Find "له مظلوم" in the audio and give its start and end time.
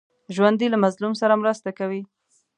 0.71-1.13